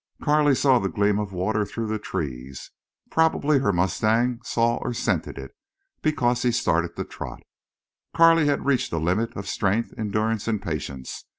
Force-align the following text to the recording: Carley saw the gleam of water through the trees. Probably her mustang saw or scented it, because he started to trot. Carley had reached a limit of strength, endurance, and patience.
Carley 0.19 0.55
saw 0.55 0.79
the 0.79 0.89
gleam 0.89 1.19
of 1.19 1.31
water 1.31 1.63
through 1.63 1.85
the 1.85 1.99
trees. 1.99 2.71
Probably 3.11 3.59
her 3.59 3.71
mustang 3.71 4.39
saw 4.43 4.77
or 4.77 4.95
scented 4.95 5.37
it, 5.37 5.51
because 6.01 6.41
he 6.41 6.51
started 6.51 6.95
to 6.95 7.03
trot. 7.03 7.43
Carley 8.15 8.47
had 8.47 8.65
reached 8.65 8.91
a 8.93 8.97
limit 8.97 9.35
of 9.35 9.47
strength, 9.47 9.93
endurance, 9.99 10.47
and 10.47 10.59
patience. 10.59 11.25